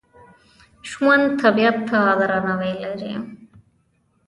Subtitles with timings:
[0.89, 3.13] ژوندي طبیعت ته درناوی لري